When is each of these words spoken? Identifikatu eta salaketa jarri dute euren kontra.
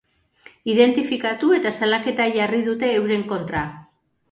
Identifikatu 0.71 1.51
eta 1.59 1.75
salaketa 1.81 2.29
jarri 2.39 2.65
dute 2.73 2.91
euren 2.99 3.29
kontra. 3.37 3.65